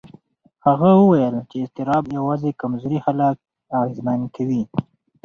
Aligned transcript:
هغه 0.65 0.89
وویل 0.99 1.35
چې 1.49 1.55
اضطراب 1.63 2.03
یوازې 2.17 2.57
کمزوري 2.61 2.99
خلک 3.05 3.35
اغېزمن 3.77 4.19
کوي. 4.35 4.63